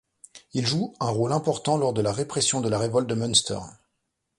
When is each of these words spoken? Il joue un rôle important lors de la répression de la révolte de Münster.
Il 0.53 0.65
joue 0.65 0.95
un 0.99 1.11
rôle 1.11 1.31
important 1.31 1.77
lors 1.77 1.93
de 1.93 2.01
la 2.01 2.11
répression 2.11 2.59
de 2.59 2.69
la 2.69 2.79
révolte 2.79 3.05
de 3.07 3.13
Münster. 3.13 3.59